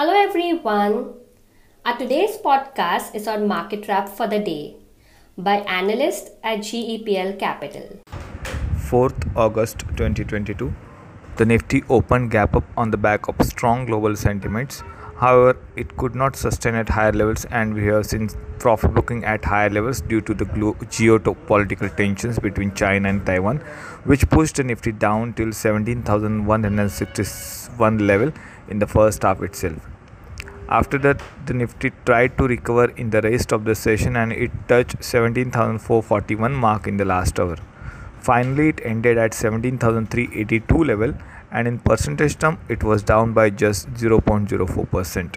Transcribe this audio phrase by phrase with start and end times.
[0.00, 0.92] Hello everyone.
[1.84, 4.76] Our today's podcast is on market wrap for the day
[5.36, 8.00] by analyst at GEPL Capital.
[8.90, 10.72] 4th August 2022.
[11.36, 14.82] The Nifty opened gap up on the back of strong global sentiments.
[15.18, 19.44] However, it could not sustain at higher levels and we have seen profit booking at
[19.44, 23.58] higher levels due to the geopolitical tensions between China and Taiwan
[24.04, 28.32] which pushed the Nifty down till 17,161 level
[28.68, 29.89] in the first half itself.
[30.70, 34.52] After that, the Nifty tried to recover in the rest of the session and it
[34.68, 37.56] touched 17,441 mark in the last hour.
[38.20, 41.14] Finally, it ended at 17,382 level
[41.50, 45.34] and in percentage term, it was down by just 0.04%.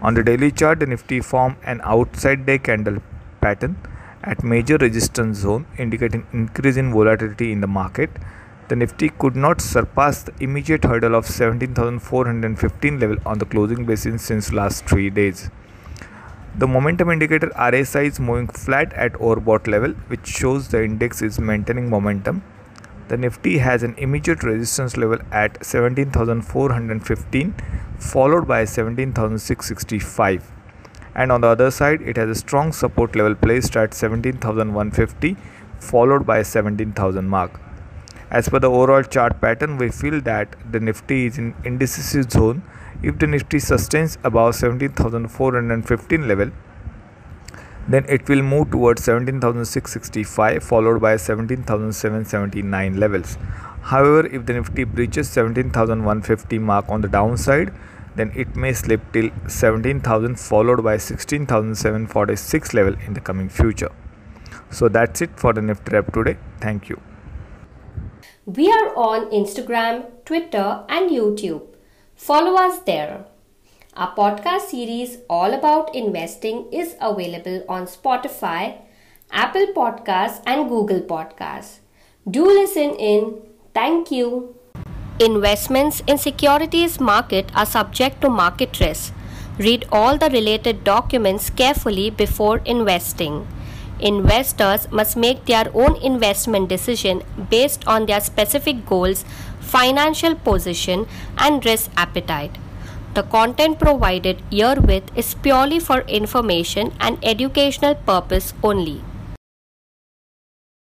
[0.00, 3.00] On the daily chart, the Nifty formed an outside day candle
[3.40, 3.76] pattern
[4.24, 8.10] at major resistance zone indicating increase in volatility in the market
[8.72, 14.22] the Nifty could not surpass the immediate hurdle of 17,415 level on the closing basis
[14.22, 15.50] since last 3 days.
[16.56, 21.38] The momentum indicator RSI is moving flat at overbought level which shows the index is
[21.38, 22.42] maintaining momentum.
[23.08, 27.54] The Nifty has an immediate resistance level at 17,415
[27.98, 30.50] followed by 17,665
[31.14, 35.36] and on the other side it has a strong support level placed at 17,150
[35.78, 37.60] followed by 17,000 mark.
[38.38, 42.62] As per the overall chart pattern, we feel that the Nifty is in indecisive zone.
[43.02, 46.50] If the Nifty sustains above 17,415 level,
[47.86, 53.36] then it will move towards 17,665 followed by 17,779 levels.
[53.82, 57.74] However, if the Nifty breaches 17,150 mark on the downside,
[58.16, 63.92] then it may slip till 17,000 followed by 16,746 level in the coming future.
[64.70, 66.38] So that's it for the Nifty Rep today.
[66.58, 67.02] Thank you.
[68.46, 71.62] We are on Instagram, Twitter, and YouTube.
[72.14, 73.24] Follow us there.
[73.94, 78.78] Our podcast series all about investing is available on Spotify,
[79.30, 81.80] Apple Podcasts, and Google Podcasts.
[82.30, 83.42] Do listen in.
[83.74, 84.54] Thank you.
[85.20, 89.12] Investments in securities market are subject to market risk.
[89.58, 93.46] Read all the related documents carefully before investing.
[94.02, 99.24] Investors must make their own investment decision based on their specific goals,
[99.60, 101.06] financial position,
[101.38, 102.58] and risk appetite.
[103.14, 109.02] The content provided herewith is purely for information and educational purpose only.